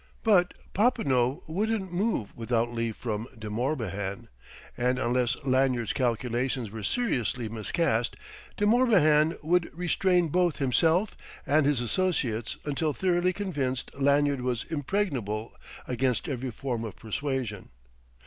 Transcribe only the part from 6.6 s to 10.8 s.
were seriously miscast, De Morbihan would restrain both